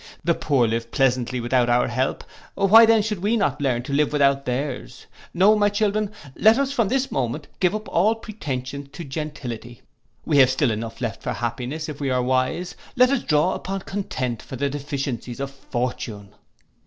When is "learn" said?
3.63-3.83